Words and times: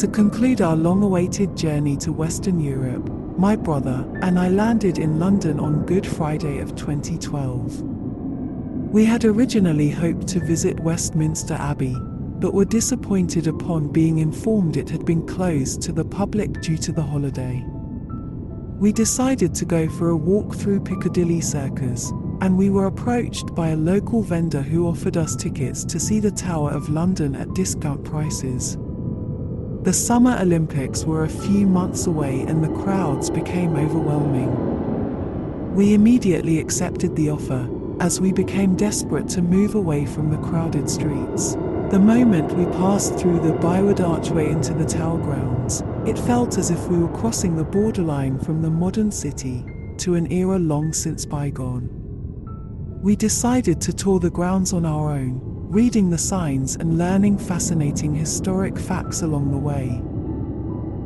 To 0.00 0.08
conclude 0.08 0.62
our 0.62 0.76
long 0.76 1.02
awaited 1.02 1.54
journey 1.54 1.94
to 1.98 2.10
Western 2.10 2.58
Europe, 2.58 3.06
my 3.36 3.54
brother 3.54 4.10
and 4.22 4.38
I 4.38 4.48
landed 4.48 4.96
in 4.98 5.20
London 5.20 5.60
on 5.60 5.84
Good 5.84 6.06
Friday 6.06 6.60
of 6.60 6.74
2012. 6.74 7.82
We 7.82 9.04
had 9.04 9.26
originally 9.26 9.90
hoped 9.90 10.26
to 10.28 10.40
visit 10.40 10.80
Westminster 10.80 11.52
Abbey, 11.52 11.94
but 12.00 12.54
were 12.54 12.64
disappointed 12.64 13.46
upon 13.46 13.92
being 13.92 14.20
informed 14.20 14.78
it 14.78 14.88
had 14.88 15.04
been 15.04 15.26
closed 15.26 15.82
to 15.82 15.92
the 15.92 16.06
public 16.06 16.62
due 16.62 16.78
to 16.78 16.92
the 16.92 17.02
holiday. 17.02 17.62
We 18.78 18.92
decided 18.92 19.54
to 19.56 19.66
go 19.66 19.86
for 19.86 20.08
a 20.08 20.16
walk 20.16 20.54
through 20.54 20.80
Piccadilly 20.80 21.42
Circus, 21.42 22.10
and 22.40 22.56
we 22.56 22.70
were 22.70 22.86
approached 22.86 23.54
by 23.54 23.68
a 23.68 23.76
local 23.76 24.22
vendor 24.22 24.62
who 24.62 24.88
offered 24.88 25.18
us 25.18 25.36
tickets 25.36 25.84
to 25.84 26.00
see 26.00 26.20
the 26.20 26.30
Tower 26.30 26.70
of 26.70 26.88
London 26.88 27.34
at 27.36 27.52
discount 27.52 28.02
prices. 28.02 28.78
The 29.82 29.94
Summer 29.94 30.36
Olympics 30.38 31.06
were 31.06 31.24
a 31.24 31.28
few 31.28 31.66
months 31.66 32.06
away 32.06 32.42
and 32.42 32.62
the 32.62 32.82
crowds 32.82 33.30
became 33.30 33.76
overwhelming. 33.76 35.74
We 35.74 35.94
immediately 35.94 36.58
accepted 36.58 37.16
the 37.16 37.30
offer, 37.30 37.66
as 37.98 38.20
we 38.20 38.30
became 38.30 38.76
desperate 38.76 39.26
to 39.30 39.40
move 39.40 39.74
away 39.74 40.04
from 40.04 40.28
the 40.28 40.36
crowded 40.36 40.90
streets. 40.90 41.54
The 41.90 41.98
moment 41.98 42.52
we 42.58 42.66
passed 42.66 43.16
through 43.18 43.40
the 43.40 43.54
Byward 43.54 44.02
Archway 44.02 44.50
into 44.50 44.74
the 44.74 44.84
Tower 44.84 45.16
grounds, 45.16 45.82
it 46.06 46.18
felt 46.18 46.58
as 46.58 46.70
if 46.70 46.86
we 46.88 46.98
were 46.98 47.16
crossing 47.16 47.56
the 47.56 47.64
borderline 47.64 48.38
from 48.38 48.60
the 48.60 48.70
modern 48.70 49.10
city 49.10 49.64
to 49.96 50.14
an 50.14 50.30
era 50.30 50.58
long 50.58 50.92
since 50.92 51.24
bygone. 51.24 51.88
We 53.02 53.16
decided 53.16 53.80
to 53.80 53.94
tour 53.94 54.20
the 54.20 54.28
grounds 54.28 54.74
on 54.74 54.84
our 54.84 55.10
own, 55.12 55.50
reading 55.70 56.10
the 56.10 56.18
signs 56.18 56.74
and 56.74 56.98
learning 56.98 57.38
fascinating 57.38 58.12
historic 58.12 58.76
facts 58.76 59.22
along 59.22 59.52
the 59.52 59.56
way. 59.56 60.02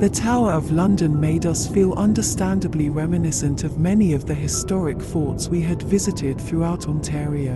The 0.00 0.12
Tower 0.12 0.50
of 0.50 0.72
London 0.72 1.20
made 1.20 1.46
us 1.46 1.68
feel 1.68 1.92
understandably 1.92 2.90
reminiscent 2.90 3.62
of 3.62 3.78
many 3.78 4.14
of 4.14 4.26
the 4.26 4.34
historic 4.34 5.00
forts 5.00 5.48
we 5.48 5.60
had 5.60 5.80
visited 5.82 6.40
throughout 6.40 6.88
Ontario. 6.88 7.54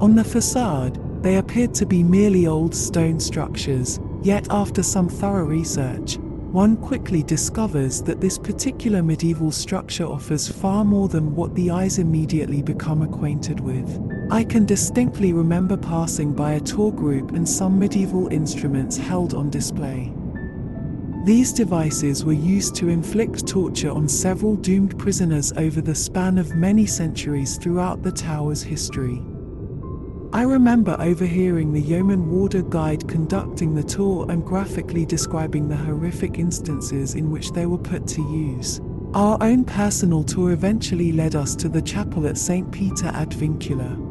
On 0.00 0.16
the 0.16 0.24
facade, 0.24 0.98
they 1.22 1.36
appeared 1.36 1.72
to 1.74 1.86
be 1.86 2.02
merely 2.02 2.48
old 2.48 2.74
stone 2.74 3.20
structures, 3.20 4.00
yet 4.24 4.48
after 4.50 4.82
some 4.82 5.08
thorough 5.08 5.44
research, 5.44 6.16
one 6.16 6.76
quickly 6.78 7.22
discovers 7.22 8.02
that 8.02 8.20
this 8.20 8.38
particular 8.38 9.04
medieval 9.04 9.52
structure 9.52 10.04
offers 10.04 10.48
far 10.48 10.84
more 10.84 11.06
than 11.06 11.36
what 11.36 11.54
the 11.54 11.70
eyes 11.70 12.00
immediately 12.00 12.60
become 12.60 13.02
acquainted 13.02 13.60
with. 13.60 14.09
I 14.32 14.44
can 14.44 14.64
distinctly 14.64 15.32
remember 15.32 15.76
passing 15.76 16.32
by 16.32 16.52
a 16.52 16.60
tour 16.60 16.92
group 16.92 17.32
and 17.32 17.48
some 17.48 17.80
medieval 17.80 18.28
instruments 18.28 18.96
held 18.96 19.34
on 19.34 19.50
display. 19.50 20.12
These 21.24 21.52
devices 21.52 22.24
were 22.24 22.32
used 22.32 22.76
to 22.76 22.88
inflict 22.88 23.48
torture 23.48 23.90
on 23.90 24.08
several 24.08 24.54
doomed 24.54 24.96
prisoners 25.00 25.52
over 25.56 25.80
the 25.80 25.96
span 25.96 26.38
of 26.38 26.54
many 26.54 26.86
centuries 26.86 27.58
throughout 27.58 28.04
the 28.04 28.12
tower's 28.12 28.62
history. 28.62 29.20
I 30.32 30.42
remember 30.42 30.96
overhearing 31.00 31.72
the 31.72 31.80
yeoman 31.80 32.30
warder 32.30 32.62
guide 32.62 33.08
conducting 33.08 33.74
the 33.74 33.82
tour 33.82 34.30
and 34.30 34.44
graphically 34.44 35.04
describing 35.04 35.68
the 35.68 35.76
horrific 35.76 36.38
instances 36.38 37.16
in 37.16 37.32
which 37.32 37.50
they 37.50 37.66
were 37.66 37.78
put 37.78 38.06
to 38.06 38.22
use. 38.22 38.80
Our 39.12 39.36
own 39.40 39.64
personal 39.64 40.22
tour 40.22 40.52
eventually 40.52 41.10
led 41.10 41.34
us 41.34 41.56
to 41.56 41.68
the 41.68 41.82
chapel 41.82 42.28
at 42.28 42.38
St. 42.38 42.70
Peter 42.70 43.08
ad 43.08 43.30
Vincula. 43.30 44.09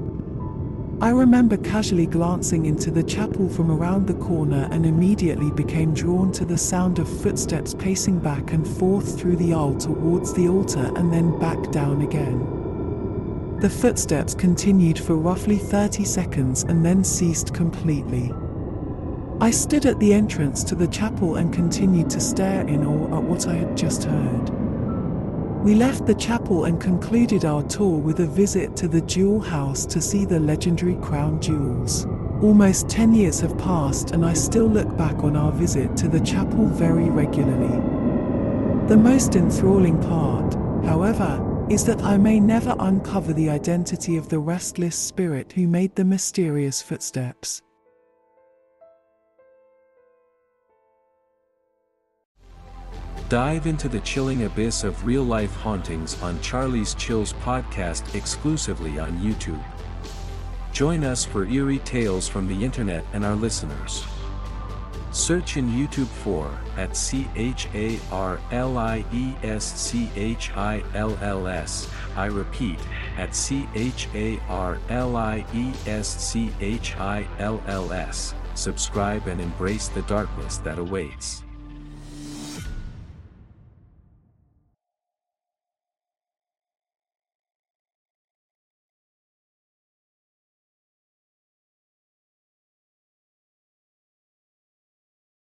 I 1.02 1.12
remember 1.12 1.56
casually 1.56 2.08
glancing 2.08 2.66
into 2.66 2.92
the 2.92 3.04
chapel 3.04 3.48
from 3.48 3.72
around 3.72 4.06
the 4.06 4.16
corner 4.16 4.68
and 4.70 4.86
immediately 4.86 5.50
became 5.50 5.94
drawn 5.94 6.30
to 6.34 6.44
the 6.44 6.58
sound 6.58 7.00
of 7.00 7.22
footsteps 7.22 7.74
pacing 7.74 8.20
back 8.20 8.52
and 8.52 8.68
forth 8.68 9.18
through 9.18 9.38
the 9.38 9.54
aisle 9.54 9.78
towards 9.78 10.34
the 10.34 10.50
altar 10.50 10.92
and 10.98 11.14
then 11.14 11.40
back 11.40 11.72
down 11.72 12.02
again. 12.02 13.58
The 13.62 13.70
footsteps 13.70 14.34
continued 14.34 15.00
for 15.00 15.16
roughly 15.16 15.58
30 15.58 16.04
seconds 16.04 16.64
and 16.64 16.86
then 16.86 17.06
ceased 17.06 17.54
completely. 17.54 18.34
I 19.40 19.52
stood 19.52 19.86
at 19.86 20.00
the 20.00 20.14
entrance 20.14 20.66
to 20.66 20.76
the 20.76 20.88
chapel 20.88 21.38
and 21.38 21.54
continued 21.54 22.10
to 22.10 22.20
stare 22.20 22.68
in 22.68 22.86
awe 22.86 23.18
at 23.18 23.24
what 23.24 23.48
I 23.48 23.54
had 23.54 23.78
just 23.78 24.04
heard. 24.04 24.69
We 25.64 25.76
left 25.76 26.06
the 26.06 26.16
chapel 26.16 26.64
and 26.64 26.80
concluded 26.80 27.44
our 27.44 27.62
tour 27.64 27.98
with 27.98 28.22
a 28.22 28.26
visit 28.26 28.78
to 28.78 28.88
the 28.88 29.02
Jewel 29.02 29.42
House 29.42 29.86
to 29.88 30.00
see 30.00 30.24
the 30.24 30.40
legendary 30.40 30.96
crown 30.96 31.42
jewels. 31.42 32.06
Almost 32.42 32.88
10 32.88 33.14
years 33.14 33.42
have 33.42 33.58
passed, 33.58 34.12
and 34.12 34.26
I 34.26 34.32
still 34.32 34.68
look 34.68 34.96
back 34.96 35.18
on 35.18 35.36
our 35.36 35.52
visit 35.52 35.98
to 35.98 36.08
the 36.08 36.22
chapel 36.22 36.66
very 36.68 37.10
regularly. 37.10 37.76
The 38.88 38.96
most 38.96 39.36
enthralling 39.36 40.02
part, 40.02 40.56
however, 40.86 41.46
is 41.70 41.84
that 41.86 42.02
I 42.04 42.18
may 42.18 42.40
never 42.40 42.74
uncover 42.80 43.34
the 43.34 43.50
identity 43.50 44.16
of 44.16 44.30
the 44.30 44.40
restless 44.40 44.96
spirit 44.96 45.52
who 45.52 45.68
made 45.68 45.94
the 45.94 46.06
mysterious 46.06 46.82
footsteps. 46.82 47.62
Dive 53.30 53.68
into 53.68 53.88
the 53.88 54.00
chilling 54.00 54.46
abyss 54.46 54.84
of 54.84 55.06
real 55.06 55.22
life 55.22 55.56
hauntings 55.58 56.20
on 56.24 56.42
Charlie's 56.42 56.96
Chills 56.96 57.34
podcast 57.34 58.16
exclusively 58.16 58.98
on 58.98 59.20
YouTube. 59.20 59.64
Join 60.74 61.04
us 61.04 61.26
for 61.26 61.46
eerie 61.46 61.78
tales 61.80 62.28
from 62.28 62.48
the 62.48 62.66
internet 62.66 63.06
and 63.14 63.24
our 63.24 63.36
listeners. 63.36 64.04
Search 65.12 65.58
in 65.58 65.70
YouTube 65.70 66.08
for 66.08 66.50
at 66.76 66.98
C 66.98 67.28
H 67.36 67.68
A 67.76 68.00
R 68.12 68.40
L 68.50 68.80
I 68.80 69.06
E 69.14 69.36
S 69.44 69.80
C 69.80 70.10
H 70.16 70.50
I 70.56 70.84
L 70.96 71.16
L 71.22 71.48
S. 71.48 71.88
I 72.16 72.26
repeat, 72.26 72.80
at 73.18 73.36
C 73.36 73.70
H 73.76 74.08
A 74.16 74.40
R 74.50 74.80
L 74.90 75.16
I 75.16 75.46
E 75.54 75.72
S 75.86 76.08
C 76.08 76.52
H 76.60 76.98
I 76.98 77.28
L 77.38 77.62
L 77.68 77.94
S. 77.94 78.34
Subscribe 78.56 79.28
and 79.28 79.40
embrace 79.40 79.88
the 79.88 80.02
darkness 80.04 80.58
that 80.58 80.80
awaits. 80.80 81.44